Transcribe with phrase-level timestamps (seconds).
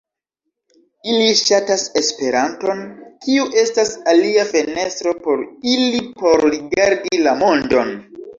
[1.09, 2.81] Ili ŝatas Esperanton,
[3.25, 7.95] kiu estas alia fenestro por ili por rigardi la mondon.